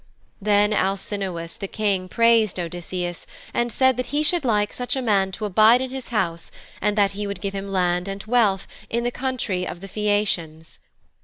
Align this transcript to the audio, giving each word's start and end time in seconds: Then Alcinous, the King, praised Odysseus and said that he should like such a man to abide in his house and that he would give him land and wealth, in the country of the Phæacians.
Then 0.41 0.73
Alcinous, 0.73 1.55
the 1.57 1.67
King, 1.67 2.09
praised 2.09 2.59
Odysseus 2.59 3.27
and 3.53 3.71
said 3.71 3.97
that 3.97 4.07
he 4.07 4.23
should 4.23 4.43
like 4.43 4.73
such 4.73 4.95
a 4.95 4.99
man 5.03 5.31
to 5.33 5.45
abide 5.45 5.79
in 5.79 5.91
his 5.91 6.07
house 6.07 6.49
and 6.81 6.97
that 6.97 7.11
he 7.11 7.27
would 7.27 7.39
give 7.39 7.53
him 7.53 7.67
land 7.67 8.07
and 8.07 8.23
wealth, 8.23 8.65
in 8.89 9.03
the 9.03 9.11
country 9.11 9.63
of 9.67 9.79
the 9.79 9.87
Phæacians. 9.87 10.79